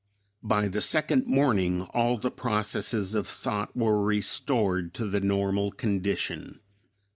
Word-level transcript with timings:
By 0.41 0.67
the 0.67 0.81
second 0.81 1.27
morning 1.27 1.83
all 1.93 2.17
the 2.17 2.31
processes 2.31 3.13
of 3.13 3.27
thought 3.27 3.77
were 3.77 4.01
restored 4.01 4.95
to 4.95 5.07
the 5.07 5.21
normal 5.21 5.69
condition. 5.69 6.59